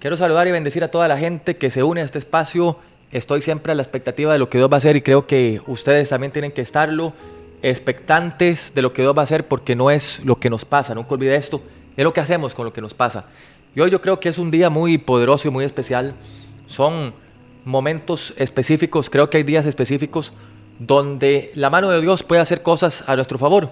[0.00, 2.78] Quiero saludar y bendecir a toda la gente que se une a este espacio.
[3.12, 5.60] Estoy siempre a la expectativa de lo que Dios va a hacer y creo que
[5.66, 7.12] ustedes también tienen que estarlo,
[7.60, 10.94] expectantes de lo que Dios va a hacer porque no es lo que nos pasa,
[10.94, 11.60] nunca olvide esto,
[11.98, 13.26] es lo que hacemos con lo que nos pasa.
[13.74, 16.14] Y hoy yo creo que es un día muy poderoso y muy especial.
[16.66, 17.12] Son
[17.66, 20.32] momentos específicos, creo que hay días específicos
[20.78, 23.70] donde la mano de Dios puede hacer cosas a nuestro favor.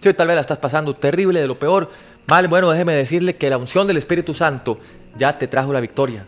[0.00, 1.90] Si hoy tal vez la estás pasando terrible, de lo peor,
[2.26, 4.78] mal, bueno, déjeme decirle que la unción del Espíritu Santo
[5.16, 6.26] ya te trajo la victoria.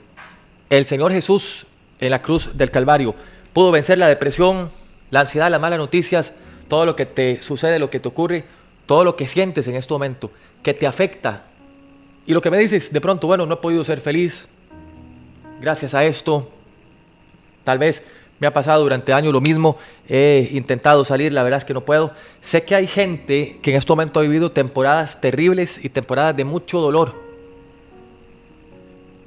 [0.71, 1.67] El Señor Jesús
[2.01, 3.15] en la cruz del Calvario
[3.53, 4.71] pudo vencer la depresión,
[5.11, 6.35] la ansiedad, las malas noticias,
[6.69, 8.45] todo lo que te sucede, lo que te ocurre,
[8.87, 10.31] todo lo que sientes en este momento,
[10.63, 11.45] que te afecta.
[12.27, 14.49] Y lo que me dices de pronto, bueno, no he podido ser feliz
[15.61, 16.51] gracias a esto.
[17.65, 18.03] Tal vez
[18.41, 19.77] me ha pasado durante años lo mismo,
[20.09, 22.13] he intentado salir, la verdad es que no puedo.
[22.41, 26.45] Sé que hay gente que en este momento ha vivido temporadas terribles y temporadas de
[26.45, 27.15] mucho dolor.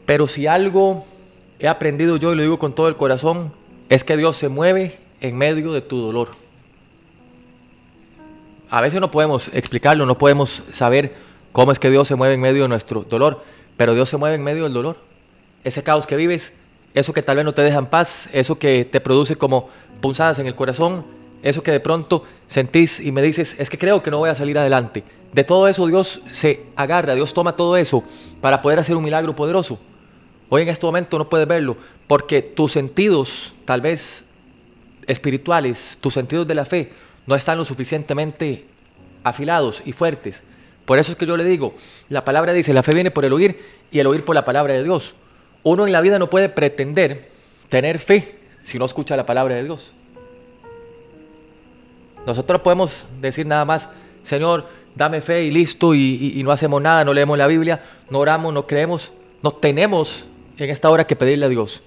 [0.05, 1.05] Pero si algo
[1.59, 3.51] he aprendido yo y lo digo con todo el corazón,
[3.89, 6.29] es que Dios se mueve en medio de tu dolor.
[8.69, 11.13] A veces no podemos explicarlo, no podemos saber
[11.51, 13.43] cómo es que Dios se mueve en medio de nuestro dolor,
[13.75, 14.97] pero Dios se mueve en medio del dolor.
[15.65, 16.53] Ese caos que vives,
[16.93, 19.69] eso que tal vez no te deja en paz, eso que te produce como
[20.01, 21.05] punzadas en el corazón,
[21.43, 24.35] eso que de pronto sentís y me dices, es que creo que no voy a
[24.35, 25.03] salir adelante.
[25.33, 28.03] De todo eso Dios se agarra, Dios toma todo eso
[28.41, 29.79] para poder hacer un milagro poderoso.
[30.49, 34.25] Hoy en este momento no puedes verlo porque tus sentidos, tal vez
[35.07, 36.91] espirituales, tus sentidos de la fe,
[37.25, 38.65] no están lo suficientemente
[39.23, 40.43] afilados y fuertes.
[40.85, 41.73] Por eso es que yo le digo,
[42.09, 43.57] la palabra dice, la fe viene por el oír
[43.91, 45.15] y el oír por la palabra de Dios.
[45.63, 47.29] Uno en la vida no puede pretender
[47.69, 49.93] tener fe si no escucha la palabra de Dios.
[52.25, 53.89] Nosotros podemos decir nada más,
[54.23, 58.53] Señor, dame fe y listo, y, no hacemos nada, no leemos la Biblia, no oramos,
[58.53, 60.25] no creemos, no tenemos
[60.57, 61.81] en esta hora que pedirle a Dios.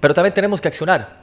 [0.00, 1.16] Pero también tenemos que accionar.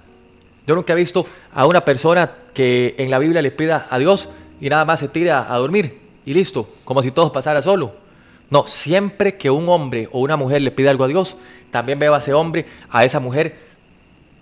[0.67, 4.29] Yo nunca he visto a una persona que en la Biblia le pida a Dios
[4.61, 8.02] y nada más se tira a dormir y listo, como si todo pasara solo.
[8.49, 11.37] No, siempre que un hombre o una mujer le pide algo a Dios,
[11.71, 13.55] también veo a ese hombre, a esa mujer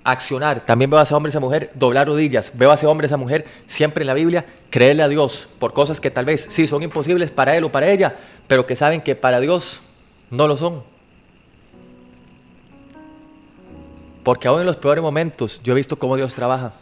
[0.04, 0.66] accionar.
[0.66, 2.52] También veo a ese hombre, a esa mujer doblar rodillas.
[2.56, 5.74] Veo a ese hombre, a esa mujer siempre en la Biblia creerle a Dios por
[5.74, 8.16] cosas que tal vez sí son imposibles para él o para ella,
[8.48, 9.82] pero que saben que para Dios
[10.30, 10.84] no lo son.
[14.24, 16.74] Porque aún en los peores momentos yo he visto cómo Dios trabaja.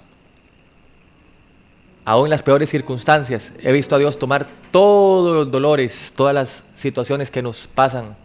[2.09, 6.63] Aún en las peores circunstancias he visto a Dios tomar todos los dolores, todas las
[6.73, 8.15] situaciones que nos pasan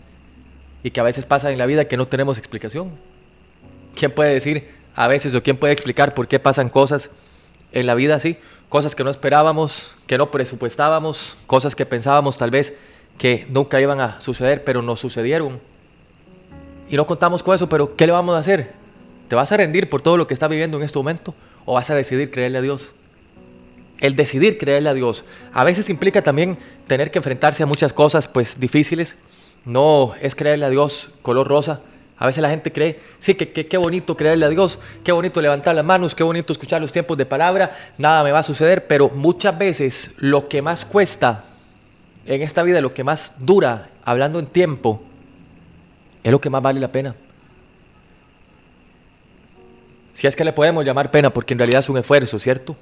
[0.82, 2.92] y que a veces pasan en la vida que no tenemos explicación.
[3.94, 7.10] ¿Quién puede decir a veces o quién puede explicar por qué pasan cosas
[7.72, 8.38] en la vida así?
[8.70, 12.72] Cosas que no esperábamos, que no presupuestábamos, cosas que pensábamos tal vez
[13.18, 15.60] que nunca iban a suceder, pero nos sucedieron.
[16.88, 18.72] Y no contamos con eso, pero ¿qué le vamos a hacer?
[19.28, 21.34] ¿Te vas a rendir por todo lo que estás viviendo en este momento
[21.66, 22.94] o vas a decidir creerle a Dios?
[24.00, 25.24] El decidir creerle a Dios.
[25.52, 29.16] A veces implica también tener que enfrentarse a muchas cosas pues difíciles.
[29.64, 31.80] No es creerle a Dios color rosa.
[32.16, 35.74] A veces la gente cree, sí, que qué bonito creerle a Dios, qué bonito levantar
[35.74, 39.08] las manos, qué bonito escuchar los tiempos de palabra, nada me va a suceder, pero
[39.08, 41.44] muchas veces lo que más cuesta
[42.24, 45.02] en esta vida, lo que más dura, hablando en tiempo,
[46.22, 47.16] es lo que más vale la pena.
[50.12, 52.76] Si es que le podemos llamar pena, porque en realidad es un esfuerzo, ¿cierto?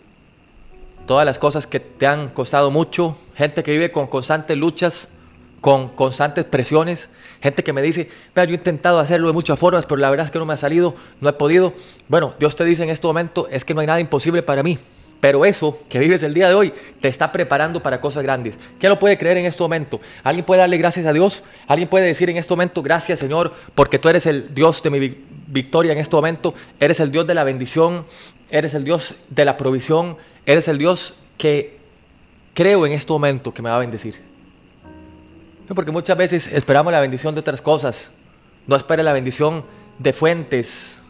[1.07, 5.09] Todas las cosas que te han costado mucho, gente que vive con constantes luchas,
[5.61, 7.09] con constantes presiones,
[7.41, 10.27] gente que me dice, vea, yo he intentado hacerlo de muchas formas, pero la verdad
[10.27, 11.73] es que no me ha salido, no he podido.
[12.09, 14.79] Bueno, Dios te dice en este momento, es que no hay nada imposible para mí.
[15.21, 18.59] Pero eso que vives el día de hoy te está preparando para cosas grandes.
[18.81, 20.01] ¿Quién lo puede creer en este momento?
[20.25, 21.45] ¿Alguien puede darle gracias a Dios?
[21.69, 24.99] ¿Alguien puede decir en este momento, gracias Señor, porque tú eres el Dios de mi
[25.53, 26.55] victoria en este momento?
[26.81, 28.05] Eres el Dios de la bendición,
[28.51, 31.79] eres el Dios de la provisión, Eres el Dios que
[32.55, 34.17] creo en este momento que me va a bendecir.
[35.73, 38.11] Porque muchas veces esperamos la bendición de otras cosas.
[38.67, 39.65] No espere la bendición
[39.99, 41.01] de fuentes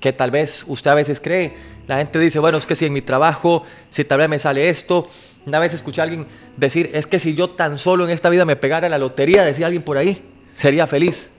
[0.00, 1.54] que tal vez usted a veces cree.
[1.86, 4.68] La gente dice, bueno, es que si en mi trabajo, si tal vez me sale
[4.70, 5.08] esto.
[5.46, 6.26] Una vez escuché a alguien
[6.56, 9.66] decir, es que si yo tan solo en esta vida me pegara la lotería, decía
[9.66, 10.22] alguien por ahí,
[10.54, 11.30] sería feliz.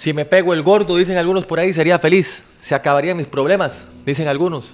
[0.00, 2.42] Si me pego el gordo, dicen algunos por ahí, sería feliz.
[2.58, 4.72] Se acabarían mis problemas, dicen algunos.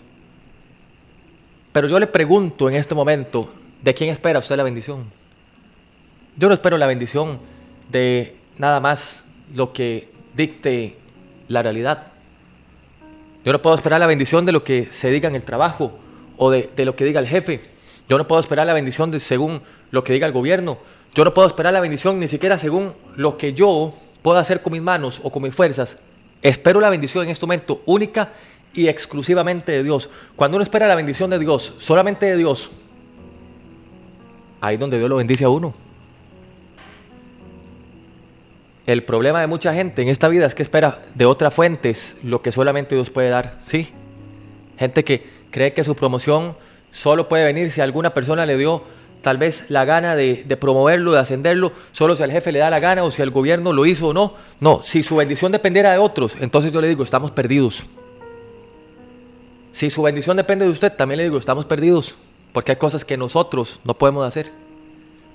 [1.72, 3.52] Pero yo le pregunto en este momento,
[3.82, 5.02] ¿de quién espera usted la bendición?
[6.36, 7.40] Yo no espero la bendición
[7.90, 10.96] de nada más lo que dicte
[11.48, 12.06] la realidad.
[13.44, 15.98] Yo no puedo esperar la bendición de lo que se diga en el trabajo
[16.36, 17.62] o de, de lo que diga el jefe.
[18.08, 20.78] Yo no puedo esperar la bendición de según lo que diga el gobierno.
[21.16, 23.92] Yo no puedo esperar la bendición ni siquiera según lo que yo
[24.26, 25.96] pueda hacer con mis manos o con mis fuerzas.
[26.42, 28.30] Espero la bendición en este momento única
[28.74, 30.10] y exclusivamente de Dios.
[30.34, 32.72] Cuando uno espera la bendición de Dios, solamente de Dios,
[34.60, 35.74] ahí donde Dios lo bendice a uno.
[38.84, 42.42] El problema de mucha gente en esta vida es que espera de otras fuentes lo
[42.42, 43.60] que solamente Dios puede dar.
[43.64, 43.90] Sí.
[44.76, 46.56] Gente que cree que su promoción
[46.90, 48.82] solo puede venir si alguna persona le dio
[49.22, 52.80] tal vez la gana de, promoverlo, de ascenderlo, solo si el jefe le da la
[52.80, 54.34] gana o si el gobierno lo hizo o no.
[54.60, 57.84] No, si su bendición dependiera de otros, entonces yo le digo, estamos perdidos.
[59.72, 62.16] Si su bendición depende de usted, también le digo, estamos perdidos,
[62.52, 64.50] porque hay cosas que nosotros no podemos hacer.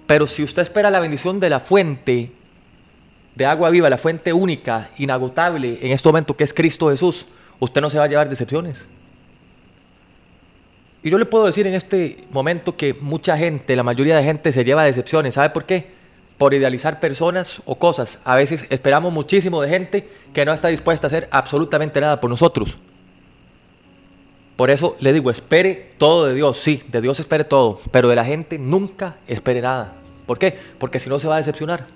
[0.07, 2.31] Pero si usted espera la bendición de la fuente
[3.35, 7.25] de agua viva, la fuente única, inagotable en este momento que es Cristo Jesús,
[7.59, 8.87] usted no se va a llevar decepciones.
[11.03, 14.51] Y yo le puedo decir en este momento que mucha gente, la mayoría de gente
[14.51, 15.35] se lleva decepciones.
[15.35, 15.87] ¿Sabe por qué?
[16.37, 18.19] Por idealizar personas o cosas.
[18.23, 22.29] A veces esperamos muchísimo de gente que no está dispuesta a hacer absolutamente nada por
[22.29, 22.77] nosotros.
[24.55, 28.15] Por eso le digo, espere todo de Dios, sí, de Dios espere todo, pero de
[28.15, 29.93] la gente nunca espere nada.
[30.27, 30.55] ¿Por qué?
[30.77, 31.87] Porque si no se va a decepcionar.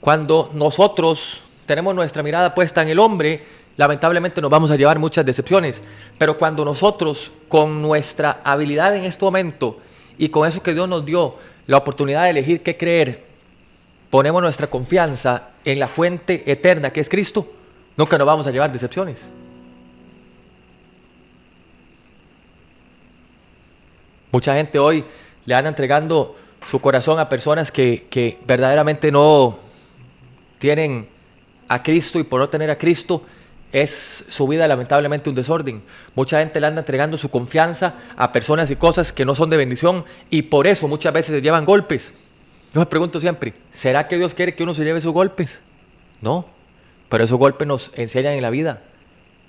[0.00, 3.42] Cuando nosotros tenemos nuestra mirada puesta en el hombre,
[3.76, 5.82] lamentablemente nos vamos a llevar muchas decepciones.
[6.18, 9.78] Pero cuando nosotros, con nuestra habilidad en este momento
[10.18, 11.36] y con eso que Dios nos dio,
[11.66, 13.24] la oportunidad de elegir qué creer,
[14.10, 17.46] ponemos nuestra confianza en la fuente eterna que es Cristo,
[17.96, 19.26] nunca nos vamos a llevar decepciones.
[24.32, 25.04] Mucha gente hoy
[25.46, 26.36] le anda entregando
[26.66, 29.58] su corazón a personas que, verdaderamente no
[30.58, 31.08] tienen
[31.68, 33.22] a Cristo y por no tener a Cristo
[33.72, 35.82] es su vida lamentablemente un desorden.
[36.14, 39.56] Mucha gente le anda entregando su confianza a personas y cosas que no son de
[39.56, 42.12] bendición y por eso muchas veces se llevan golpes.
[42.72, 45.60] Yo me pregunto siempre, ¿será que Dios quiere que uno se lleve sus golpes?
[46.20, 46.46] No,
[47.08, 48.82] pero esos golpes nos enseñan en la vida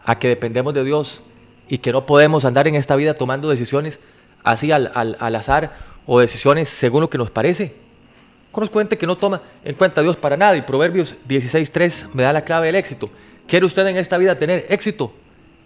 [0.05, 1.21] a que dependemos de Dios
[1.67, 3.99] y que no podemos andar en esta vida tomando decisiones
[4.43, 4.87] así al,
[5.35, 5.73] azar
[6.05, 7.75] o decisiones según lo que nos parece.
[8.51, 12.23] Conozco gente que no toma en cuenta a Dios para nada y Proverbios 16.3 me
[12.23, 13.09] da la clave del éxito.
[13.47, 15.11] ¿Quiere usted en esta vida tener éxito?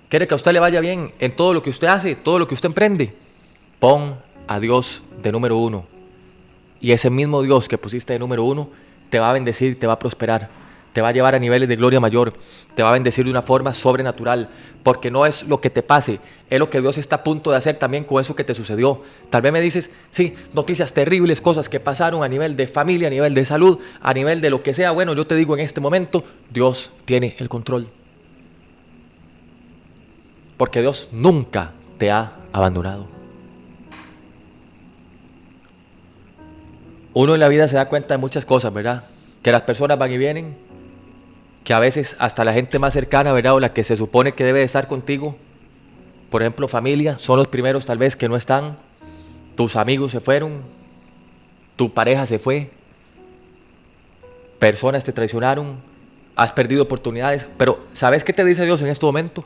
[0.07, 2.47] ¿Quiere que a usted le vaya bien en todo lo que usted hace, todo lo
[2.47, 3.13] que usted emprende?
[3.79, 4.15] Pon
[4.47, 5.85] a Dios de número uno.
[6.79, 8.69] Y ese mismo Dios que pusiste de número uno
[9.09, 10.49] te va a bendecir, te va a prosperar
[10.93, 12.33] te va a llevar a niveles de gloria mayor,
[12.75, 14.49] te va a bendecir de una forma sobrenatural,
[14.83, 17.57] porque no es lo que te pase, es lo que Dios está a punto de
[17.57, 19.01] hacer también con eso que te sucedió.
[19.29, 23.11] Tal vez me dices, sí, noticias terribles, cosas que pasaron a nivel de familia, a
[23.11, 24.91] nivel de salud, a nivel de lo que sea.
[24.91, 27.87] Bueno, yo te digo en este momento, Dios tiene el control.
[30.57, 33.07] Porque Dios nunca te ha abandonado.
[37.13, 39.03] Uno en la vida se da cuenta de muchas cosas, ¿verdad?
[39.41, 40.55] Que las personas van y vienen,
[41.63, 43.55] que a veces hasta la gente más cercana, ¿verdad?
[43.55, 45.35] O la que se supone que debe estar contigo,
[46.29, 48.77] por ejemplo familia, son los primeros tal vez que no están,
[49.55, 50.61] tus amigos se fueron,
[51.75, 52.69] tu pareja se fue,
[54.59, 55.75] personas te traicionaron,
[56.35, 59.43] has perdido oportunidades, pero ¿sabes qué te dice Dios en este momento?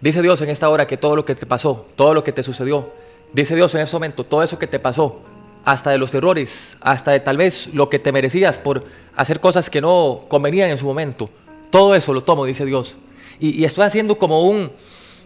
[0.00, 2.42] Dice Dios en esta hora que todo lo que te pasó, todo lo que te
[2.42, 2.90] sucedió,
[3.32, 5.22] dice Dios en este momento, todo eso que te pasó,
[5.66, 8.84] hasta de los errores, hasta de tal vez lo que te merecías por
[9.16, 11.28] hacer cosas que no convenían en su momento.
[11.70, 12.96] Todo eso lo tomo, dice Dios.
[13.40, 14.70] Y, estoy haciendo como un,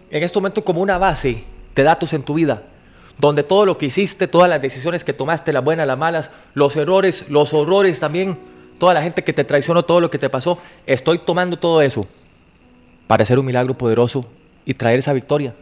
[0.09, 1.43] en este momento como una base
[1.75, 2.63] de datos en tu vida,
[3.19, 6.75] donde todo lo que hiciste, todas las decisiones que tomaste, las buenas, las malas, los
[6.75, 8.35] errores, los horrores también,
[8.79, 10.57] toda la gente que te traicionó, todo lo que te pasó,
[10.87, 12.07] estoy tomando todo eso
[13.05, 14.25] para hacer un milagro poderoso
[14.65, 15.53] y traer esa victoria.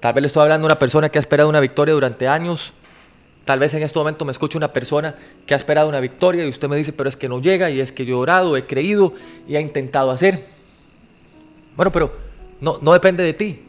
[0.00, 2.74] Tal vez le estoy hablando a una persona que ha esperado una victoria durante años,
[3.48, 5.14] Tal vez en este momento me escuche una persona
[5.46, 7.80] que ha esperado una victoria y usted me dice, pero es que no llega y
[7.80, 9.14] es que yo he orado, he creído
[9.48, 10.44] y he intentado hacer.
[11.74, 12.12] Bueno, pero
[12.60, 13.62] no, no depende de ti.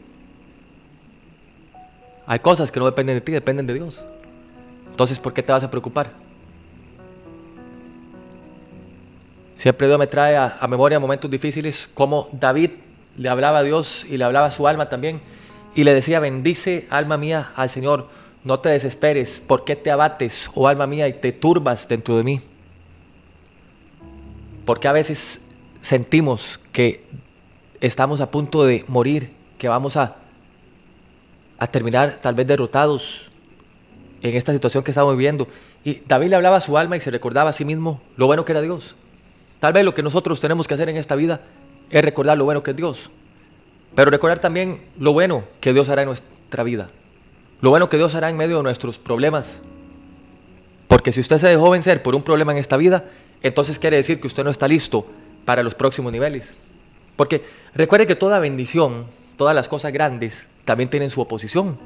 [2.26, 4.04] Hay cosas que no dependen de ti, dependen de Dios.
[4.90, 6.10] Entonces, ¿por qué te vas a preocupar?
[9.56, 12.72] Siempre Dios me trae a, a, memoria momentos difíciles, como David
[13.16, 15.22] le hablaba a Dios y le hablaba a su alma también,
[15.74, 20.50] y le decía, bendice alma mía al Señor no te desesperes, ¿por qué te abates,
[20.54, 22.40] oh alma mía, y te turbas dentro de mí?
[24.64, 25.40] Porque a veces
[25.80, 27.04] sentimos que
[27.80, 30.16] estamos a punto de morir, que vamos a,
[31.58, 33.30] a terminar tal vez derrotados
[34.22, 35.46] en esta situación que estamos viviendo.
[35.84, 38.44] Y David le hablaba a su alma y se recordaba a sí mismo lo bueno
[38.44, 38.94] que era Dios.
[39.60, 41.40] Tal vez lo que nosotros tenemos que hacer en esta vida
[41.90, 43.10] es recordar lo bueno que es Dios,
[43.94, 46.88] pero recordar también lo bueno que Dios hará en nuestra vida.
[47.60, 49.60] Lo bueno que Dios hará en medio de nuestros problemas.
[50.88, 53.04] Porque si usted se dejó vencer por un problema en esta vida,
[53.42, 55.06] entonces quiere decir que usted no está listo
[55.44, 56.54] para los próximos niveles.
[57.16, 61.78] Porque recuerde que toda bendición, todas las cosas grandes, también tienen su oposición.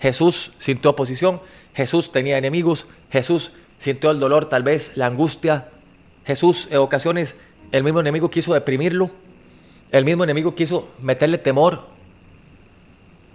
[0.00, 1.40] Jesús sintió oposición,
[1.74, 5.68] Jesús tenía enemigos, Jesús sintió el dolor, tal vez la angustia.
[6.26, 7.34] Jesús en ocasiones
[7.72, 9.10] el mismo enemigo quiso deprimirlo,
[9.90, 11.93] el mismo enemigo quiso meterle temor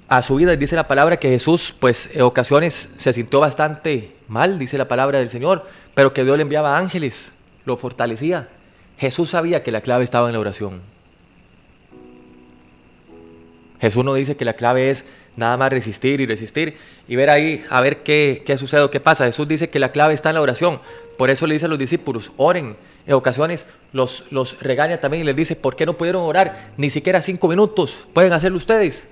[0.10, 0.56] a su vida.
[0.56, 5.20] Dice la palabra que Jesús, pues en ocasiones se sintió bastante mal, dice la palabra
[5.20, 7.32] del Señor, pero que Dios le enviaba ángeles,
[7.66, 8.50] lo fortalecía.
[8.98, 10.82] Jesús sabía que la clave estaba en la oración.
[13.80, 15.06] Jesús no dice que la clave es
[15.38, 16.76] nada más resistir y resistir
[17.08, 19.26] y ver ahí a ver qué, qué sucede o qué pasa.
[19.26, 20.82] Jesús dice que la clave está en la oración.
[21.18, 22.76] Por eso le dice a los discípulos, oren.
[23.08, 26.72] En ocasiones los, los regaña también y les dice, ¿por qué no pudieron orar?
[26.76, 27.98] Ni siquiera cinco minutos.
[28.14, 29.06] Pueden hacerlo ustedes.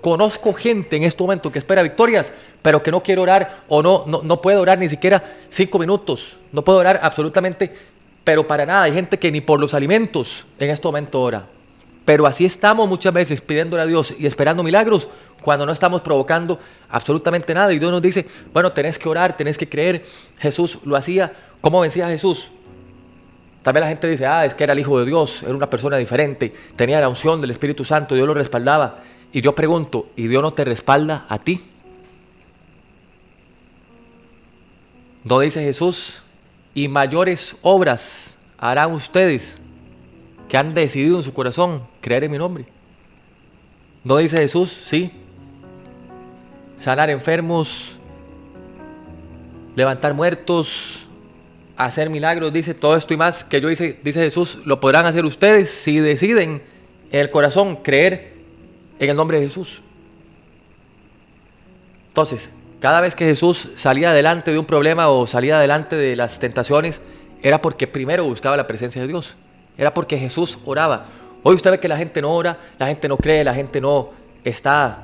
[0.00, 4.04] Conozco gente en este momento que espera victorias, pero que no quiere orar o no,
[4.06, 6.38] no, no puede orar ni siquiera cinco minutos.
[6.52, 7.72] No puede orar absolutamente,
[8.24, 8.82] pero para nada.
[8.84, 11.46] Hay gente que ni por los alimentos en este momento ora.
[12.04, 15.08] Pero así estamos muchas veces pidiéndole a Dios y esperando milagros
[15.42, 17.72] cuando no estamos provocando absolutamente nada.
[17.72, 20.04] Y Dios nos dice, bueno, tenés que orar, tenés que creer.
[20.38, 21.32] Jesús lo hacía.
[21.60, 22.50] ¿Cómo vencía Jesús?
[23.62, 25.98] También la gente dice, ah, es que era el Hijo de Dios, era una persona
[25.98, 29.00] diferente, tenía la unción del Espíritu Santo, Dios lo respaldaba.
[29.32, 31.60] Y yo pregunto, ¿y Dios no te respalda a ti?
[35.24, 36.22] ¿No dice Jesús?
[36.74, 39.60] Y mayores obras harán ustedes
[40.48, 42.64] que han decidido en su corazón creer en mi nombre.
[44.02, 44.70] ¿No dice Jesús?
[44.70, 45.12] Sí.
[46.76, 47.96] Sanar enfermos,
[49.76, 51.06] levantar muertos,
[51.76, 55.24] hacer milagros, dice todo esto y más que yo dice, dice Jesús, lo podrán hacer
[55.24, 56.62] ustedes si deciden
[57.12, 58.29] en el corazón creer
[59.00, 59.80] en el nombre de Jesús.
[62.08, 66.38] Entonces, cada vez que Jesús salía adelante de un problema o salía adelante de las
[66.38, 67.00] tentaciones,
[67.42, 69.36] era porque primero buscaba la presencia de Dios.
[69.76, 71.06] Era porque Jesús oraba.
[71.42, 74.10] Hoy usted ve que la gente no ora, la gente no cree, la gente no
[74.44, 75.02] está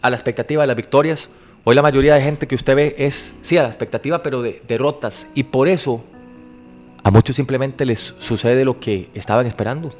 [0.00, 1.30] a la expectativa de las victorias.
[1.64, 4.60] Hoy la mayoría de gente que usted ve es, sí, a la expectativa, pero de
[4.66, 5.28] derrotas.
[5.34, 6.02] Y por eso
[7.04, 9.92] a muchos simplemente les sucede lo que estaban esperando.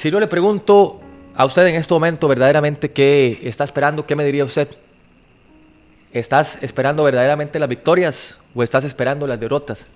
[0.00, 0.98] Si yo le pregunto
[1.34, 4.66] a usted en este momento verdaderamente qué está esperando, ¿qué me diría usted?
[6.14, 9.86] ¿Estás esperando verdaderamente las victorias o estás esperando las derrotas?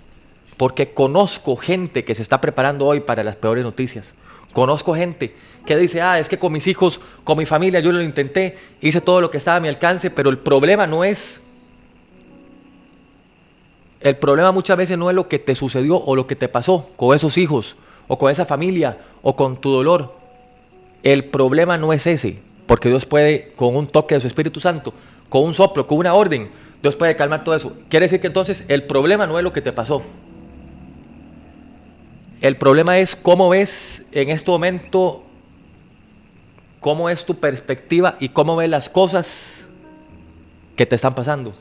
[0.58, 4.12] Porque conozco gente que se está preparando hoy para las peores noticias.
[4.52, 5.34] Conozco gente
[5.64, 9.00] que dice, ah, es que con mis hijos, con mi familia, yo lo intenté, hice
[9.00, 11.40] todo lo que estaba a mi alcance, pero el problema no es...
[14.02, 16.90] El problema muchas veces no es lo que te sucedió o lo que te pasó
[16.96, 20.14] con esos hijos o con esa familia o con tu dolor.
[21.02, 24.94] El problema no es ese, porque Dios puede, con un toque de su Espíritu Santo,
[25.28, 26.48] con un soplo, con una orden,
[26.80, 27.72] Dios puede calmar todo eso.
[27.88, 30.02] Quiere decir que entonces el problema no es lo que te pasó.
[32.40, 35.24] El problema es cómo ves en este momento,
[36.80, 39.68] cómo es tu perspectiva y cómo ves las cosas
[40.76, 41.54] que te están pasando.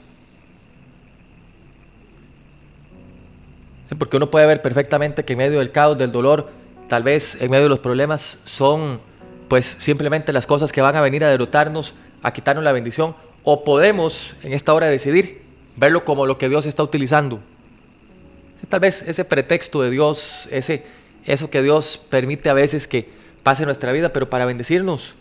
[3.98, 6.50] porque uno puede ver perfectamente que en medio del caos, del dolor,
[6.87, 8.99] tal vez en medio de los problemas, son
[9.47, 13.63] pues simplemente las cosas que van a venir a derrotarnos, a quitarnos la bendición, o
[13.63, 15.41] podemos en esta hora decidir
[15.75, 17.39] verlo como lo que Dios está utilizando.
[18.69, 20.83] Tal vez ese pretexto de Dios, ese,
[21.25, 23.07] eso que Dios permite a veces que
[23.43, 25.15] pase en nuestra vida, pero para bendecirnos,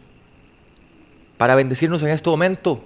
[1.37, 2.83] para bendecirnos en este momento.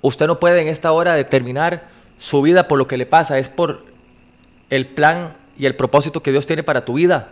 [0.00, 1.88] Usted no puede en esta hora determinar
[2.18, 3.84] su vida por lo que le pasa, es por
[4.70, 7.28] el plan y el propósito que Dios tiene para tu vida.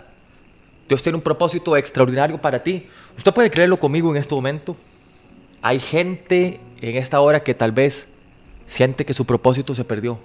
[0.88, 2.87] Dios tiene un propósito extraordinario para ti.
[3.16, 4.76] Usted puede creerlo conmigo en este momento.
[5.62, 8.09] Hay gente en esta hora que tal vez
[8.66, 10.18] siente que su propósito se perdió.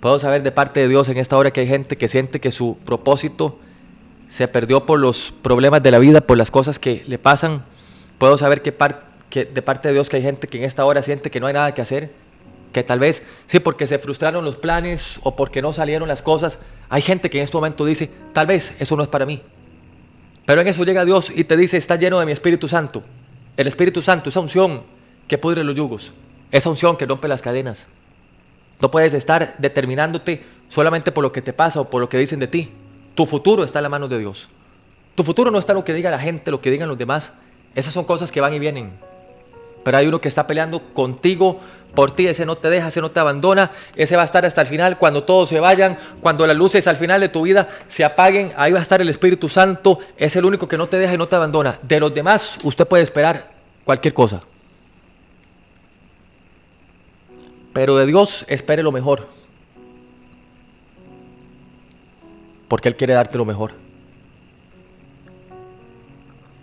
[0.00, 2.50] Puedo saber de parte de Dios en esta hora que hay gente que siente que
[2.50, 3.58] su propósito
[4.28, 7.64] se perdió por los problemas de la vida, por las cosas que le pasan.
[8.18, 8.72] Puedo saber que,
[9.44, 11.54] de parte de Dios que hay gente que en esta hora siente que no hay
[11.54, 12.12] nada que hacer,
[12.72, 16.58] que tal vez, sí, porque se frustraron los planes o porque no salieron las cosas,
[16.88, 19.40] hay gente que en este momento dice, tal vez eso no es para mí.
[20.44, 23.02] Pero en eso llega Dios y te dice, está lleno de mi Espíritu Santo.
[23.56, 24.82] El Espíritu Santo, esa unción
[25.26, 26.12] que pudre los yugos,
[26.52, 27.86] esa unción que rompe las cadenas.
[28.80, 32.38] No puedes estar determinándote solamente por lo que te pasa o por lo que dicen
[32.38, 32.70] de ti.
[33.14, 34.50] Tu futuro está en la mano de Dios.
[35.14, 37.32] Tu futuro no está en lo que diga la gente, lo que digan los demás.
[37.74, 38.92] Esas son cosas que van y vienen.
[39.86, 41.60] Pero hay uno que está peleando contigo
[41.94, 44.62] por ti, ese no te deja, ese no te abandona, ese va a estar hasta
[44.62, 48.04] el final, cuando todos se vayan, cuando las luces al final de tu vida se
[48.04, 51.14] apaguen, ahí va a estar el Espíritu Santo, es el único que no te deja
[51.14, 51.78] y no te abandona.
[51.82, 53.52] De los demás, usted puede esperar
[53.84, 54.42] cualquier cosa.
[57.72, 59.28] Pero de Dios espere lo mejor.
[62.66, 63.70] Porque Él quiere darte lo mejor.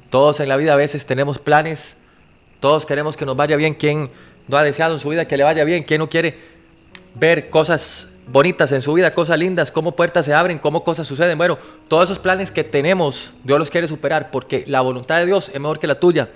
[0.09, 1.95] Todos en la vida a veces tenemos planes,
[2.63, 3.73] todos queremos que nos vaya bien.
[3.73, 4.09] ¿Quién
[4.47, 5.83] no ha deseado en su vida que le vaya bien?
[5.83, 6.37] ¿Quién no quiere
[7.13, 11.37] ver cosas bonitas en su vida, cosas lindas, cómo puertas se abren, cómo cosas suceden?
[11.37, 11.57] Bueno,
[11.89, 15.59] todos esos planes que tenemos, Dios los quiere superar porque la voluntad de Dios es
[15.59, 16.29] mejor que la tuya.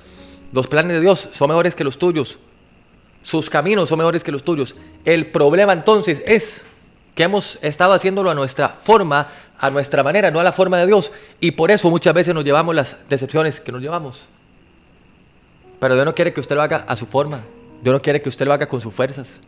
[0.51, 2.39] Los planes de Dios son mejores que los tuyos.
[3.23, 4.75] Sus caminos son mejores que los tuyos.
[5.05, 6.65] El problema entonces es
[7.15, 10.87] que hemos estado haciéndolo a nuestra forma, a nuestra manera, no a la forma de
[10.87, 11.09] Dios.
[11.39, 14.25] Y por eso muchas veces nos llevamos las decepciones que nos llevamos.
[15.79, 17.41] Pero Dios no quiere que usted lo haga a su forma.
[17.81, 19.39] Dios no quiere que usted lo haga con sus fuerzas.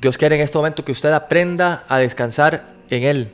[0.00, 3.30] Dios quiere en este momento que usted aprenda a descansar en Él.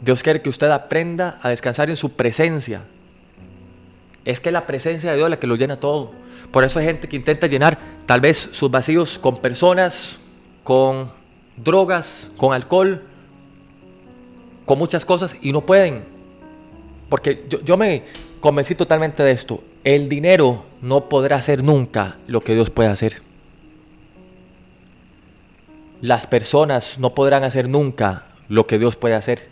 [0.00, 2.82] Dios quiere que usted aprenda a descansar en su presencia.
[4.24, 6.12] Es que la presencia de Dios es la que lo llena todo.
[6.50, 10.20] Por eso hay gente que intenta llenar tal vez sus vacíos con personas,
[10.64, 11.10] con
[11.56, 13.02] drogas, con alcohol,
[14.64, 16.04] con muchas cosas y no pueden.
[17.08, 18.04] Porque yo, me
[18.42, 19.62] convencí totalmente de esto.
[19.84, 23.22] El dinero no podrá hacer nunca lo que Dios puede hacer.
[26.02, 29.48] Las personas no podrán hacer nunca lo que Dios puede hacer.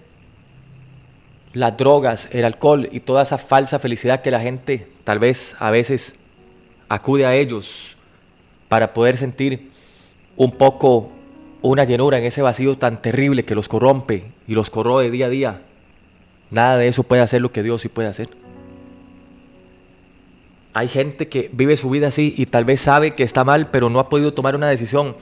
[1.52, 5.70] Las drogas, el alcohol y toda esa falsa felicidad que la gente tal vez a
[5.70, 6.16] veces
[6.88, 7.97] acude a ellos
[8.68, 9.70] para poder sentir
[10.37, 11.11] un poco
[11.62, 15.30] una llenura en ese vacío tan terrible que los corrompe y los corroe día a
[15.30, 15.62] día.
[16.50, 18.28] Nada de eso puede hacer lo que Dios sí puede hacer.
[20.80, 23.90] Hay gente que vive su vida así y tal vez sabe que está mal, pero
[23.90, 25.14] no ha podido tomar una decisión.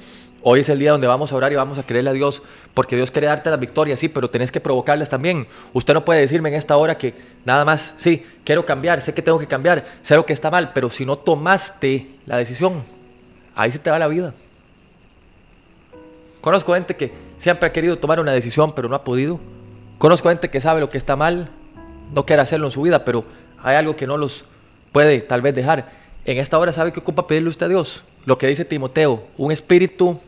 [0.44, 2.42] Hoy es el día donde vamos a orar y vamos a creerle a Dios,
[2.74, 5.48] porque Dios quiere darte las victorias, sí, pero tenés que provocarlas también.
[5.72, 7.12] Usted no puede decirme en esta hora que
[7.44, 10.70] nada más, sí, quiero cambiar, sé que tengo que cambiar, sé lo que está mal,
[10.72, 12.84] pero si no tomaste la decisión,
[13.56, 14.34] ahí se te va la vida.
[16.40, 19.40] Conozco gente que siempre ha querido tomar una decisión, pero no ha podido.
[19.98, 21.50] Conozco gente que sabe lo que está mal,
[22.14, 23.24] no quiere hacerlo en su vida, pero
[23.60, 24.44] hay algo que no los
[24.92, 25.90] puede tal vez dejar.
[26.24, 28.04] En esta hora sabe que ocupa pedirle usted a Dios.
[28.24, 30.20] Lo que dice Timoteo, un espíritu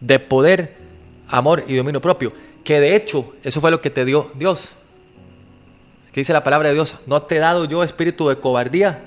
[0.00, 0.74] de poder,
[1.28, 2.32] amor y dominio propio.
[2.64, 4.70] Que de hecho, eso fue lo que te dio Dios.
[6.12, 9.00] Que dice la palabra de Dios, no te he dado yo espíritu de cobardía.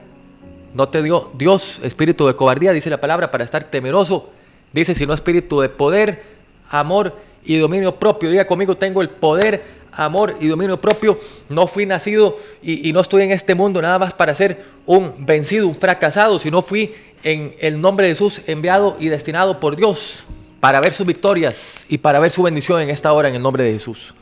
[0.73, 4.29] No te dio Dios espíritu de cobardía, dice la palabra, para estar temeroso.
[4.71, 6.23] Dice, sino espíritu de poder,
[6.69, 8.29] amor y dominio propio.
[8.29, 9.63] Diga conmigo, tengo el poder,
[9.99, 11.19] amor y dominio propio.
[11.49, 15.67] No fui nacido y, no estoy en este mundo nada más para ser un vencido,
[15.67, 20.25] un fracasado, sino fui en el nombre de Jesús enviado y destinado por Dios
[20.59, 23.63] para ver sus victorias y para ver su bendición en esta hora en el nombre
[23.63, 24.13] de Jesús.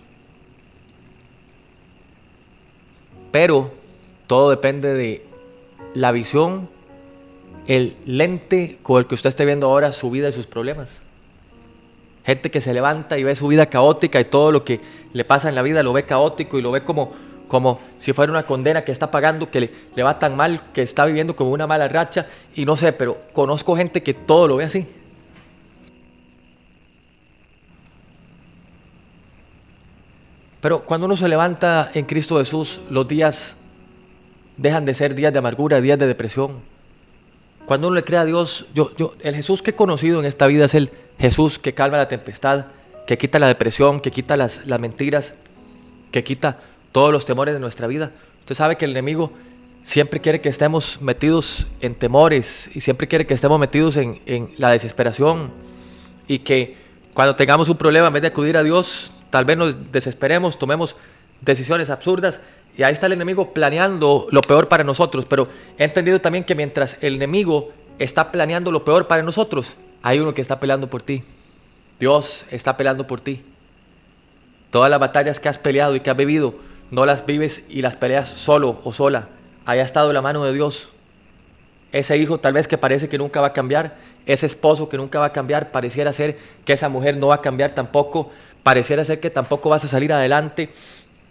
[3.31, 3.71] Pero
[4.25, 5.25] todo depende de
[5.93, 6.69] la visión,
[7.67, 11.06] el lente con el que usted esté viendo ahora su vida y sus problemas.
[12.27, 14.81] Gente que se levanta y ve su vida caótica y todo lo que
[15.13, 17.13] le pasa en la vida lo ve caótico y lo ve como,
[17.47, 20.81] como si fuera una condena que está pagando, que le, le va tan mal, que
[20.81, 22.27] está viviendo como una mala racha.
[22.53, 24.85] Y no sé, pero conozco gente que todo lo ve así.
[30.59, 33.55] Pero cuando uno se levanta en Cristo Jesús, los días
[34.57, 36.59] dejan de ser días de amargura, días de depresión.
[37.67, 40.47] Cuando uno le cree a Dios, yo, yo, el Jesús que he conocido en esta
[40.47, 42.67] vida es el Jesús que calma la tempestad,
[43.05, 45.33] que quita la depresión, que quita las, las mentiras,
[46.13, 46.59] que quita
[46.93, 48.11] todos los temores de nuestra vida.
[48.39, 49.33] Usted sabe que el enemigo
[49.83, 54.49] siempre quiere que estemos metidos en temores y siempre quiere que estemos metidos en, en,
[54.57, 55.51] la desesperación
[56.25, 56.77] y que
[57.13, 60.95] cuando tengamos un problema, en vez de acudir a Dios, tal vez nos desesperemos, tomemos
[61.41, 62.39] decisiones absurdas
[62.77, 65.25] y ahí está el enemigo planeando lo peor para nosotros.
[65.25, 65.47] Pero
[65.79, 70.35] he entendido también que mientras el enemigo está planeando lo peor para nosotros, hay uno
[70.35, 71.23] que está peleando por ti.
[71.99, 73.43] Dios está peleando por ti.
[74.69, 76.53] Todas las batallas que has peleado y que has vivido,
[76.91, 79.27] no las vives y las peleas solo o sola.
[79.65, 80.89] Haya estado la mano de Dios.
[81.91, 83.95] Ese hijo tal vez que parece que nunca va a cambiar,
[84.27, 87.41] ese esposo que nunca va a cambiar, pareciera ser que esa mujer no va a
[87.41, 88.29] cambiar tampoco,
[88.61, 90.69] pareciera ser que tampoco vas a salir adelante,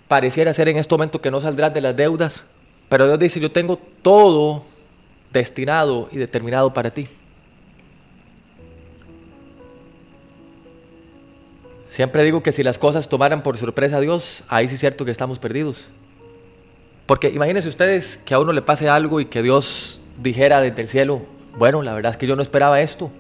[0.09, 2.45] pareciera ser en este momento que no saldrás de las deudas,
[2.89, 4.63] pero Dios dice, yo tengo todo
[5.33, 7.09] destinado y determinado para ti.
[11.89, 15.05] Siempre digo que si las cosas tomaran por sorpresa a Dios, ahí sí es cierto
[15.05, 15.89] que estamos perdidos.
[17.07, 20.89] Porque imagínense ustedes que a uno le pase algo y que Dios dijera desde el
[20.89, 21.23] cielo,
[21.57, 23.11] bueno, la verdad es que yo no esperaba esto.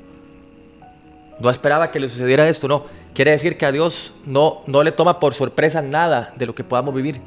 [1.38, 2.85] No esperaba que le sucediera esto, no.
[3.16, 6.64] Quiere decir que a Dios no, no le toma por sorpresa nada de lo que
[6.64, 7.18] podamos vivir.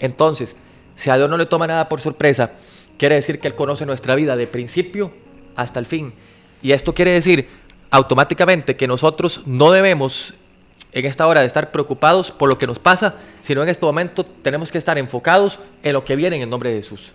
[0.00, 0.56] Entonces,
[0.94, 2.52] si a Dios no le toma nada por sorpresa,
[2.96, 5.12] quiere decir que Él conoce nuestra vida de principio
[5.54, 6.14] hasta el fin.
[6.62, 7.50] Y esto quiere decir
[7.90, 10.32] automáticamente que nosotros no debemos
[10.92, 14.24] en esta hora de estar preocupados por lo que nos pasa, sino en este momento
[14.24, 17.12] tenemos que estar enfocados en lo que viene en el nombre de Jesús.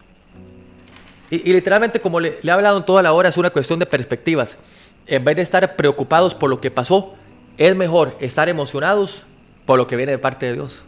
[1.32, 3.88] Y, literalmente, como le, le he hablado en toda la hora, es una cuestión de
[3.88, 4.60] perspectivas.
[5.08, 7.16] En vez de estar preocupados por lo que pasó,
[7.58, 9.24] es mejor estar emocionados
[9.66, 10.84] por lo que viene de parte de Dios.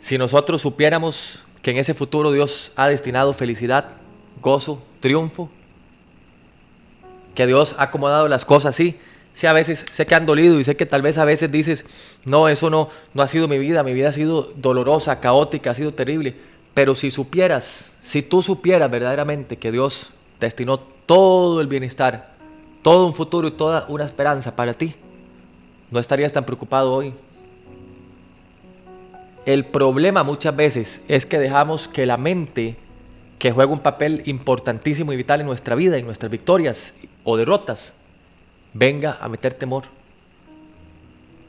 [0.00, 3.86] Si nosotros supiéramos que en ese futuro Dios ha destinado felicidad,
[4.40, 5.48] gozo, triunfo,
[7.34, 8.98] que Dios ha acomodado las cosas así,
[9.32, 11.86] si a veces sé que han dolido y sé que tal vez a veces dices,
[12.24, 15.74] no, eso no, no ha sido mi vida, mi vida ha sido dolorosa, caótica, ha
[15.74, 16.34] sido terrible,
[16.74, 20.10] pero si supieras, si tú supieras verdaderamente que Dios
[20.40, 22.31] destinó todo el bienestar,
[22.82, 24.94] todo un futuro y toda una esperanza para ti,
[25.90, 27.14] no estarías tan preocupado hoy.
[29.46, 32.76] El problema muchas veces es que dejamos que la mente,
[33.38, 37.92] que juega un papel importantísimo y vital en nuestra vida, en nuestras victorias o derrotas,
[38.72, 39.84] venga a meter temor.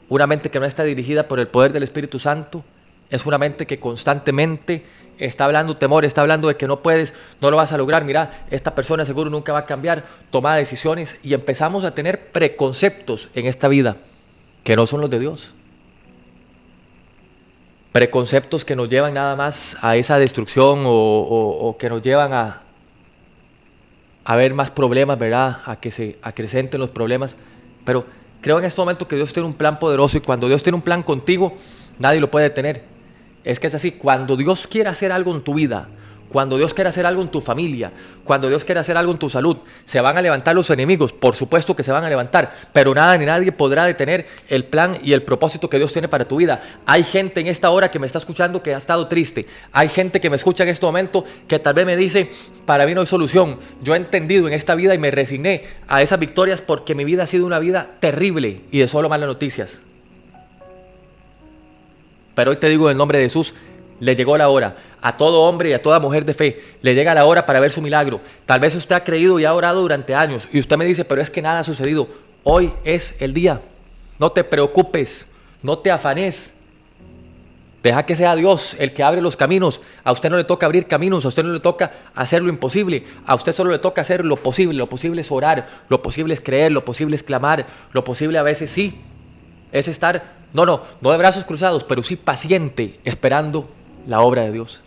[0.08, 2.62] Una mente que no está dirigida por el poder del Espíritu Santo
[3.10, 4.84] es una mente que constantemente
[5.18, 8.44] está hablando temor, está hablando de que no puedes, no lo vas a lograr, mira,
[8.50, 13.46] esta persona seguro nunca va a cambiar, toma decisiones y empezamos a tener preconceptos en
[13.46, 13.96] esta vida
[14.62, 15.54] que no son los de Dios
[17.94, 22.62] preconceptos que nos llevan nada más a esa destrucción o, que nos llevan a,
[24.24, 25.60] a ver más problemas, ¿verdad?
[25.64, 27.36] A que se acrecenten los problemas.
[27.84, 28.04] Pero
[28.40, 30.82] creo en este momento que Dios tiene un plan poderoso y cuando Dios tiene un
[30.82, 31.56] plan contigo,
[32.00, 32.82] nadie lo puede detener.
[33.44, 35.88] Es que es así, cuando Dios quiere hacer algo en tu vida,
[36.34, 37.92] cuando Dios quiere hacer algo en tu familia,
[38.24, 41.36] cuando Dios quiere hacer algo en tu salud, se van a levantar los enemigos, por
[41.36, 45.12] supuesto que se van a levantar, pero nada ni nadie podrá detener el plan y
[45.12, 46.60] el propósito que Dios tiene para tu vida.
[46.86, 50.20] Hay gente en esta hora que me está escuchando que ha estado triste, hay gente
[50.20, 52.28] que me escucha en este momento que tal vez me dice,
[52.66, 56.02] para mí no hay solución, yo he entendido en esta vida y me resigné a
[56.02, 59.82] esas victorias porque mi vida ha sido una vida terrible y de solo malas noticias.
[62.34, 63.54] Pero hoy te digo en el nombre de Jesús,
[64.00, 64.76] le llegó la hora.
[65.00, 67.70] A todo hombre y a toda mujer de fe le llega la hora para ver
[67.70, 68.20] su milagro.
[68.46, 71.20] Tal vez usted ha creído y ha orado durante años y usted me dice, pero
[71.20, 72.08] es que nada ha sucedido.
[72.42, 73.60] Hoy es el día.
[74.18, 75.26] No te preocupes,
[75.62, 76.50] no te afanes.
[77.82, 79.82] Deja que sea Dios el que abre los caminos.
[80.04, 83.04] A usted no le toca abrir caminos, a usted no le toca hacer lo imposible.
[83.26, 84.78] A usted solo le toca hacer lo posible.
[84.78, 88.42] Lo posible es orar, lo posible es creer, lo posible es clamar, lo posible a
[88.42, 88.98] veces sí
[89.74, 93.68] es estar, no, no, no de brazos cruzados, pero sí paciente, esperando
[94.06, 94.80] la obra de Dios.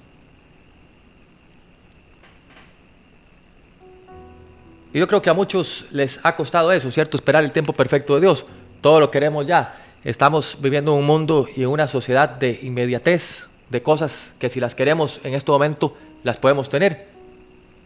[4.94, 7.18] Y yo creo que a muchos les ha costado eso, ¿cierto?
[7.18, 8.46] Esperar el tiempo perfecto de Dios.
[8.80, 9.76] Todo lo queremos ya.
[10.06, 14.62] Estamos viviendo en un mundo y en una sociedad de inmediatez, de cosas que si
[14.62, 17.08] las queremos en este momento, las podemos tener.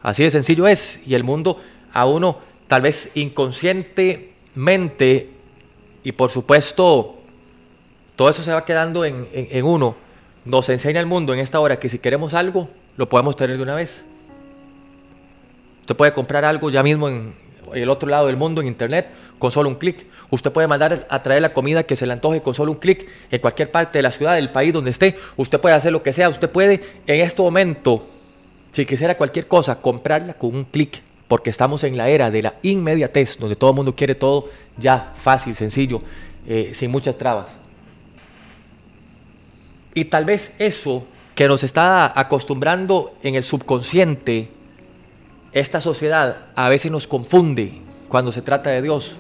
[0.04, 1.00] Así de sencillo es.
[1.06, 1.60] Y el mundo
[1.92, 2.38] a uno,
[2.68, 5.41] tal vez inconscientemente,
[6.04, 7.16] y por supuesto,
[8.16, 9.96] todo eso se va quedando en, en uno,
[10.46, 13.64] nos enseña el mundo en esta hora que si queremos algo, lo podemos tener de
[13.64, 14.04] una vez.
[15.82, 17.34] Usted puede comprar algo ya mismo en
[17.74, 19.08] el otro lado del mundo, en internet,
[19.40, 20.06] con solo un clic.
[20.30, 23.08] Usted puede mandar a traer la comida que se le antoje con solo un clic
[23.30, 25.16] en cualquier parte de la ciudad, del país donde esté.
[25.36, 26.30] Usted puede hacer lo que sea.
[26.30, 28.08] Usted puede en este momento,
[28.72, 31.02] si quisiera cualquier cosa, comprarla con un clic.
[31.32, 35.14] Porque estamos en la era de la inmediatez, donde todo el mundo quiere todo ya
[35.16, 36.02] fácil, sencillo,
[36.46, 37.58] eh, sin muchas trabas.
[39.94, 44.50] Y tal vez eso que nos está acostumbrando en el subconsciente,
[45.54, 49.16] esta sociedad a veces nos confunde cuando se trata de Dios.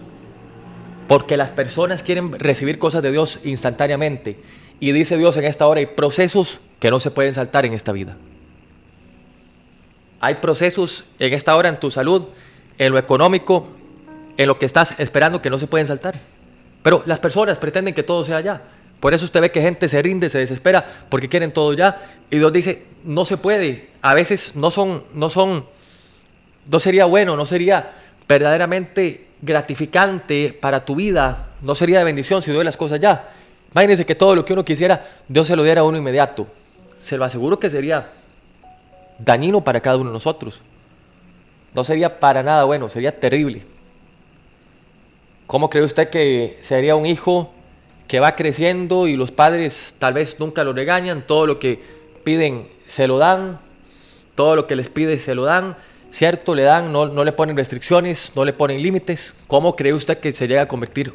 [1.07, 4.37] Porque las personas quieren recibir cosas de Dios instantáneamente.
[4.81, 7.93] Y dice Dios en esta hora, hay procesos que no se pueden saltar en esta
[7.93, 8.17] vida.
[10.21, 12.25] Hay procesos en esta hora en tu salud,
[12.77, 13.67] en lo económico,
[14.37, 16.13] en lo que estás esperando que no se pueden saltar.
[16.83, 18.61] Pero las personas pretenden que todo sea ya.
[18.99, 21.99] Por eso usted ve que gente se rinde, se desespera, porque quieren todo ya.
[22.29, 23.89] Y Dios dice, no se puede.
[24.03, 25.65] A veces no son, no son,
[26.69, 27.89] no sería bueno, no sería
[28.27, 33.31] verdaderamente gratificante para tu vida, no sería de bendición si doy las cosas ya.
[33.71, 36.47] Imagínense que todo lo que uno quisiera, Dios se lo diera a uno inmediato.
[36.99, 38.07] Se lo aseguro que sería
[39.23, 40.61] dañino para cada uno de nosotros.
[41.73, 43.63] No sería para nada bueno, sería terrible.
[45.47, 47.51] ¿Cómo cree usted que sería un hijo
[48.07, 51.79] que va creciendo y los padres tal vez nunca lo regañan, todo lo que
[52.23, 53.59] piden se lo dan,
[54.35, 55.77] todo lo que les pide se lo dan,
[56.11, 56.55] ¿cierto?
[56.55, 59.33] Le dan, no, no le ponen restricciones, no le ponen límites.
[59.47, 61.13] ¿Cómo cree usted que se llega a convertir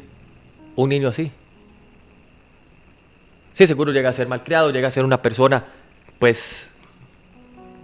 [0.75, 1.31] un niño así?
[3.53, 5.65] Sí, seguro llega a ser malcriado, llega a ser una persona,
[6.19, 6.71] pues,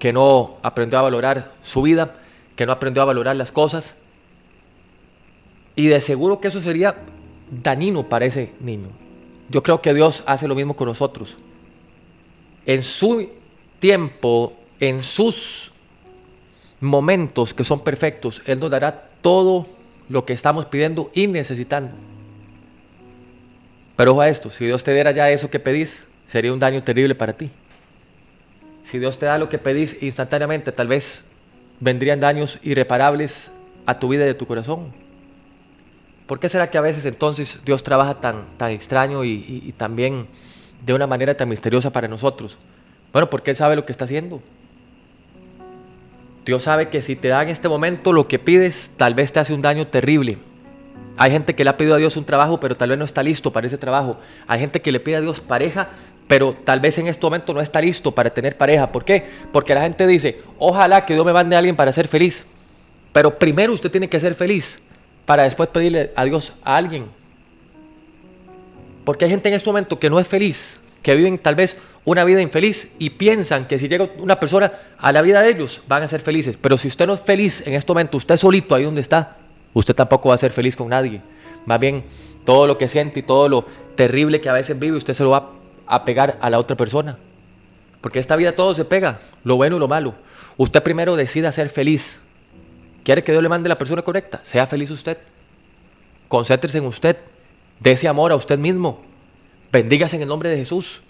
[0.04, 2.16] que no aprendió a valorar su vida,
[2.58, 3.96] que no aprendió a valorar las cosas.
[5.78, 6.96] Y de seguro que eso sería
[7.50, 8.90] dañino para ese niño.
[9.48, 11.38] Yo creo que Dios hace lo mismo con nosotros.
[12.66, 13.30] En su
[13.80, 15.72] tiempo, en sus
[16.82, 19.68] momentos que son perfectos, Él nos dará todo
[20.10, 21.94] lo que estamos pidiendo y necesitando.
[23.96, 26.84] Pero ojo a esto, si Dios te diera ya eso que pedís, sería un daño
[26.84, 27.50] terrible para ti.
[28.84, 31.26] Si Dios te da lo que pedís instantáneamente, tal vez
[31.80, 33.52] vendrían daños irreparables
[33.86, 34.92] a tu vida y a tu corazón.
[36.28, 40.28] ¿Por qué será que a veces entonces Dios trabaja tan, tan extraño y, y también
[40.86, 42.58] de una manera tan misteriosa para nosotros?
[43.12, 44.42] Bueno, porque Él sabe lo que está haciendo.
[46.46, 49.40] Dios sabe que si te da en este momento lo que pides, tal vez te
[49.40, 50.38] hace un daño terrible.
[51.16, 53.24] Hay gente que le ha pedido a Dios un trabajo, pero tal vez no está
[53.24, 54.20] listo para ese trabajo.
[54.48, 55.90] Hay gente que le pide a Dios pareja,
[56.34, 58.92] pero tal vez en este momento no está listo para tener pareja.
[58.92, 59.24] ¿Por qué?
[59.52, 62.44] Porque la gente dice, ojalá que Dios me mande a alguien para ser feliz.
[63.12, 64.80] Pero primero usted tiene que ser feliz
[65.28, 67.06] para después pedirle a Dios a alguien.
[69.06, 72.24] Porque hay gente en este momento que no es feliz, que viven tal vez una
[72.24, 76.02] vida infeliz y piensan que si llega una persona a la vida de ellos van
[76.02, 76.58] a ser felices.
[76.60, 79.38] Pero si usted no es feliz en este momento, usted solito ahí donde está,
[79.72, 81.22] usted tampoco va a ser feliz con nadie.
[81.68, 82.04] Más bien,
[82.44, 83.66] todo lo que siente y todo lo
[83.96, 85.63] terrible que a veces vive, usted se lo va a
[86.06, 87.18] pegar a la otra persona.
[88.02, 90.14] Porque esta vida todo se pega, lo bueno y lo malo.
[90.58, 92.22] Usted primero decida ser feliz.
[93.04, 94.40] ¿Quiere que Dios le mande la persona correcta?
[94.44, 95.18] Sea feliz usted.
[96.28, 97.18] Concéntrese en usted.
[97.80, 99.02] Dé ese amor a usted mismo.
[99.72, 101.02] Bendígase en el nombre de Jesús.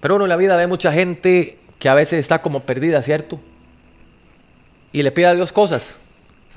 [0.00, 3.40] Pero uno en la vida ve mucha gente que a veces está como perdida, ¿cierto?
[4.96, 5.98] y le pide a Dios cosas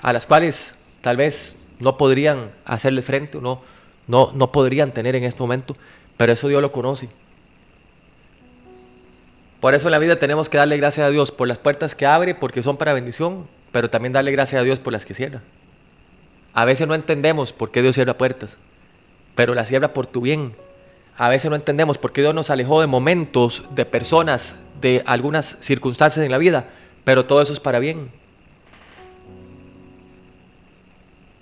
[0.01, 3.61] a las cuales tal vez no podrían hacerle frente o no,
[4.09, 5.75] no, no podrían tener en este momento,
[6.17, 7.07] pero eso Dios lo conoce.
[9.59, 12.07] Por eso en la vida tenemos que darle gracias a Dios por las puertas que
[12.07, 15.41] abre, porque son para bendición, pero también darle gracias a Dios por las que cierra.
[16.55, 18.57] A veces no entendemos por qué Dios cierra puertas,
[19.35, 20.55] pero las cierra por tu bien.
[21.15, 25.55] A veces no entendemos por qué Dios nos alejó de momentos, de personas, de algunas
[25.59, 26.65] circunstancias en la vida,
[27.03, 28.09] pero todo eso es para bien.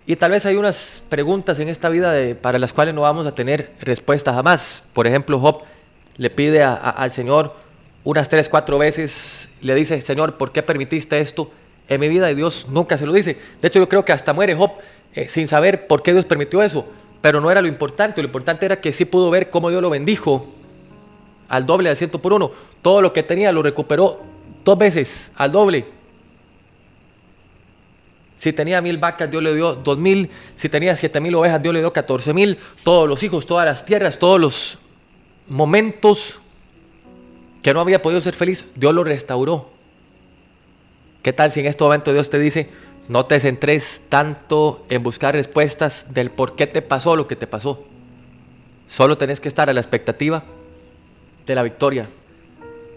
[0.10, 3.36] Y tal vez hay unas preguntas en esta vida para las cuales no vamos a
[3.36, 4.82] tener respuesta jamás.
[4.94, 5.64] Por ejemplo, Job
[6.16, 7.54] le pide al Señor
[8.06, 11.52] unas tres, cuatro veces, le dice, Señor, ¿por qué permitiste esto
[11.90, 12.32] en mi vida?
[12.32, 13.38] Y Dios nunca se lo dice.
[13.62, 14.72] De hecho, yo creo que hasta muere Job
[15.14, 16.86] eh, sin saber por qué Dios permitió eso.
[17.20, 19.90] Pero no era lo importante, lo importante era que sí pudo ver cómo Dios lo
[19.90, 20.48] bendijo
[21.50, 22.50] al doble, al ciento por uno.
[22.82, 24.22] Todo lo que tenía lo recuperó
[24.64, 25.97] dos veces, al doble.
[28.38, 30.30] Si tenía mil vacas, Dios le dio dos mil.
[30.56, 32.58] Si tenía siete mil ovejas, Dios le dio catorce mil.
[32.84, 34.80] Todos los hijos, todas las tierras, todos los
[35.48, 36.40] momentos
[37.64, 39.70] que no había podido ser feliz, Dios lo restauró.
[41.24, 42.70] ¿Qué tal si en este momento Dios te dice,
[43.10, 47.48] no te centres tanto en buscar respuestas del por qué te pasó lo que te
[47.48, 47.84] pasó?
[48.88, 50.44] Solo tenés que estar a la expectativa
[51.46, 52.08] de la victoria.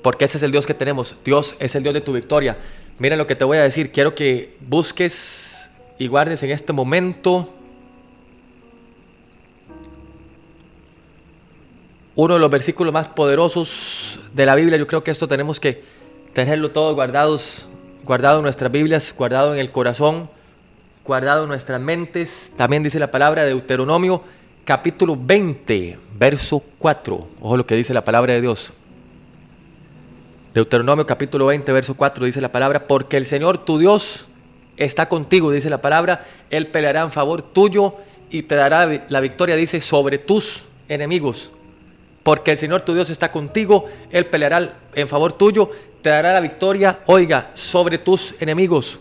[0.02, 1.16] Porque ese es el Dios que tenemos.
[1.24, 2.56] Dios es el Dios de tu victoria.
[3.00, 3.90] Mira lo que te voy a decir.
[3.92, 7.48] Quiero que busques y guardes en este momento
[12.14, 14.76] uno de los versículos más poderosos de la Biblia.
[14.76, 15.82] Yo creo que esto tenemos que
[16.34, 17.70] tenerlo todo guardados,
[18.04, 20.28] guardado en nuestras Biblias, guardado en el corazón,
[21.02, 22.52] guardado en nuestras mentes.
[22.58, 24.22] También dice la palabra de Deuteronomio,
[24.66, 27.28] capítulo 20, verso 4.
[27.40, 28.74] Ojo lo que dice la palabra de Dios.
[30.52, 34.26] Deuteronomio capítulo 20, verso 4 dice la palabra, porque el Señor tu Dios
[34.76, 37.94] está contigo, dice la palabra, Él peleará en favor tuyo
[38.30, 41.50] y te dará la victoria, dice, sobre tus enemigos.
[42.24, 45.70] Porque el Señor tu Dios está contigo, Él peleará en favor tuyo,
[46.02, 48.98] te dará la victoria, oiga, sobre tus enemigos.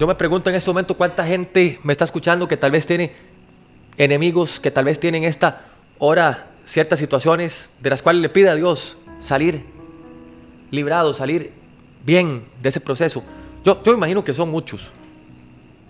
[0.00, 3.12] Yo me pregunto en este momento cuánta gente me está escuchando que tal vez tiene
[3.96, 5.62] enemigos, que tal vez tienen esta
[5.98, 9.62] hora ciertas situaciones de las cuales le pide a Dios salir
[10.70, 11.52] librado, salir
[12.04, 13.22] bien de ese proceso.
[13.64, 14.92] Yo, yo imagino que son muchos.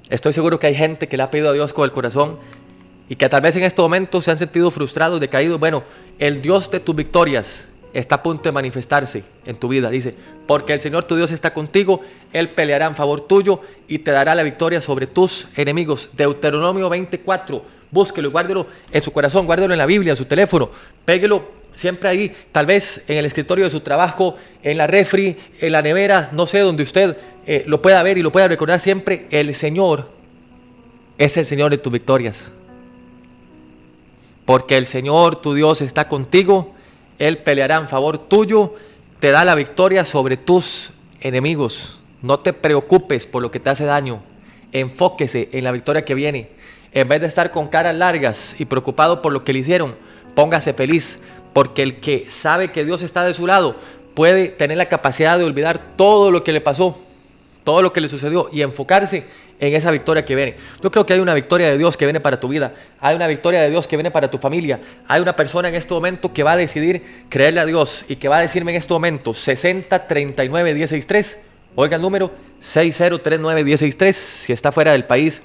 [0.08, 2.38] Estoy seguro que hay gente que le ha pedido a Dios con el corazón
[3.08, 5.60] y que tal vez en este momento se han sentido frustrados, decaídos.
[5.60, 5.82] Bueno,
[6.18, 9.90] el Dios de tus victorias está a punto de manifestarse en tu vida.
[9.90, 10.14] Dice,
[10.46, 12.00] porque el Señor tu Dios está contigo,
[12.32, 16.10] Él peleará en favor tuyo y te dará la victoria sobre tus enemigos.
[16.12, 20.70] Deuteronomio 24, búsquelo guárdelo en su corazón, guárdelo en la Biblia, en su teléfono,
[21.04, 25.70] péguelo siempre ahí, tal vez en el escritorio de su trabajo, en la refri, en
[25.70, 29.26] la nevera, no sé, donde usted eh, lo pueda ver y lo pueda recordar siempre,
[29.30, 30.10] el Señor
[31.18, 32.50] es el Señor de tus victorias.
[34.44, 36.74] Porque el Señor, tu Dios, está contigo,
[37.20, 38.74] Él peleará en favor tuyo,
[39.20, 42.00] te da la victoria sobre tus enemigos.
[42.22, 44.20] No te preocupes por lo que te hace daño,
[44.72, 46.48] enfóquese en la victoria que viene.
[46.92, 49.94] En vez de estar con caras largas y preocupado por lo que le hicieron,
[50.34, 51.18] póngase feliz,
[51.52, 53.76] porque el que sabe que Dios está de su lado
[54.14, 56.98] puede tener la capacidad de olvidar todo lo que le pasó,
[57.64, 59.24] todo lo que le sucedió y enfocarse
[59.61, 60.56] en esa victoria que viene.
[60.82, 63.26] Yo creo que hay una victoria de Dios que viene para tu vida, hay una
[63.26, 66.42] victoria de Dios que viene para tu familia, hay una persona en este momento que
[66.42, 70.06] va a decidir creerle a Dios y que va a decirme en este momento 60
[70.06, 71.38] 39 163.
[71.74, 72.30] Oiga el número
[72.61, 74.16] 6039 163.
[74.16, 75.42] Si está fuera del país,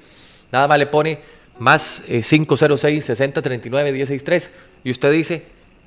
[0.52, 1.20] nada más le pone
[1.60, 4.50] más 506 60 39 163
[4.84, 5.44] y usted dice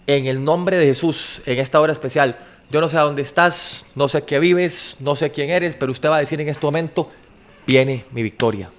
[0.07, 2.38] en el nombre de Jesús en esta hora especial.
[2.71, 5.92] Yo no sé a dónde estás, no sé qué vives, no sé quién eres, pero
[5.92, 7.11] usted va a decir en este momento,
[7.66, 8.71] viene mi victoria.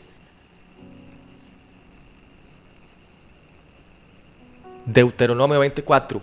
[4.86, 6.22] Deuteronomio 24,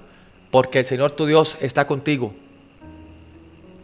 [0.50, 2.34] porque el Señor tu Dios está contigo.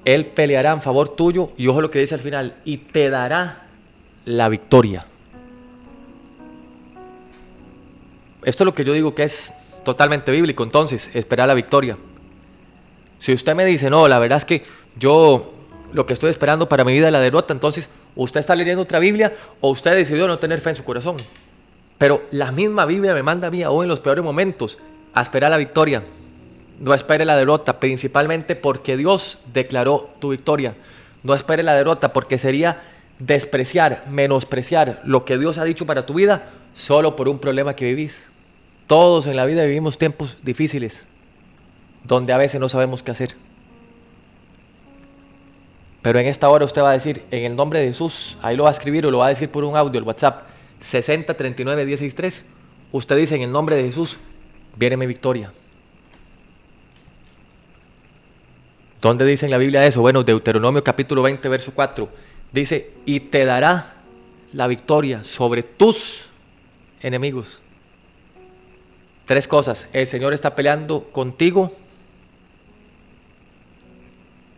[0.05, 3.67] Él peleará en favor tuyo y ojo lo que dice al final, y te dará
[4.25, 5.05] la victoria.
[8.43, 9.53] Esto es lo que yo digo que es
[9.85, 11.97] totalmente bíblico, entonces, esperar la victoria.
[13.19, 14.63] Si usted me dice, no, la verdad es que
[14.97, 15.53] yo
[15.93, 18.99] lo que estoy esperando para mi vida es la derrota, entonces usted está leyendo otra
[18.99, 21.17] Biblia o usted decidió no tener fe en su corazón.
[21.99, 24.79] Pero la misma Biblia me manda a mí aún en los peores momentos
[25.13, 26.03] a esperar la victoria.
[26.79, 30.75] No espere la derrota, principalmente porque Dios declaró tu victoria.
[31.23, 32.81] No espere la derrota porque sería
[33.19, 37.85] despreciar, menospreciar lo que Dios ha dicho para tu vida solo por un problema que
[37.85, 38.30] vivís.
[38.91, 41.05] Todos en la vida vivimos tiempos difíciles,
[42.03, 43.37] donde a veces no sabemos qué hacer.
[46.03, 48.65] Pero en esta hora usted va a decir, en el nombre de Jesús, ahí lo
[48.65, 50.43] va a escribir o lo va a decir por un audio, el WhatsApp,
[50.81, 52.43] 6039
[52.91, 54.19] Usted dice, en el nombre de Jesús,
[54.75, 55.53] viene mi victoria.
[59.01, 60.01] ¿Dónde dice en la Biblia eso?
[60.01, 62.09] Bueno, Deuteronomio capítulo 20, verso 4.
[62.51, 63.95] Dice, y te dará
[64.53, 66.25] la victoria sobre tus
[67.01, 67.63] enemigos.
[69.31, 69.87] Tres cosas.
[69.93, 71.71] El Señor está peleando contigo.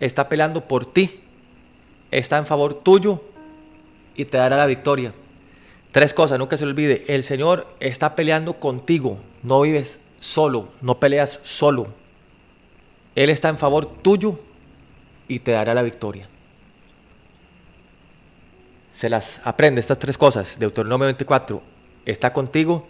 [0.01, 1.21] Está peleando por ti.
[2.11, 3.21] Está en favor tuyo
[4.17, 5.13] y te dará la victoria.
[5.91, 7.05] Tres cosas, nunca se olvide.
[7.07, 9.19] El Señor está peleando contigo.
[9.43, 11.89] No vives solo, no peleas solo.
[13.15, 14.41] Él está en favor tuyo
[15.29, 16.27] y te dará la victoria.
[18.95, 20.59] Se las aprende estas tres cosas.
[20.59, 21.63] Deuteronomio 24.
[22.07, 22.87] Está contigo,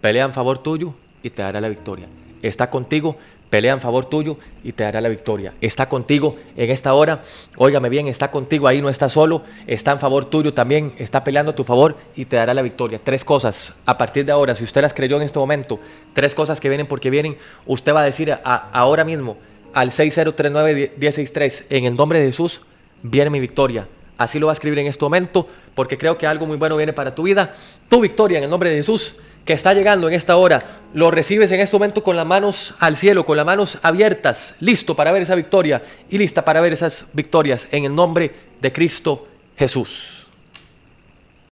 [0.00, 2.06] pelea en favor tuyo y te dará la victoria.
[2.42, 3.16] Está contigo,
[3.50, 5.54] pelea en favor tuyo y te dará la victoria.
[5.60, 7.22] Está contigo en esta hora,
[7.56, 11.52] óigame bien, está contigo ahí, no está solo, está en favor tuyo también, está peleando
[11.52, 13.00] a tu favor y te dará la victoria.
[13.02, 15.80] Tres cosas, a partir de ahora, si usted las creyó en este momento,
[16.14, 19.36] tres cosas que vienen porque vienen, usted va a decir ahora mismo
[19.74, 22.62] al 6039-163, en el nombre de Jesús,
[23.02, 23.86] viene mi victoria.
[24.16, 26.92] Así lo va a escribir en este momento, porque creo que algo muy bueno viene
[26.92, 27.54] para tu vida.
[27.88, 29.16] Tu victoria en el nombre de Jesús
[29.48, 32.96] que está llegando en esta hora, lo recibes en este momento con las manos al
[32.96, 37.06] cielo, con las manos abiertas, listo para ver esa victoria y lista para ver esas
[37.14, 38.30] victorias en el nombre
[38.60, 40.17] de Cristo Jesús.